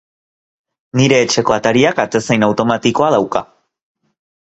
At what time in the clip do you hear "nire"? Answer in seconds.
1.01-1.19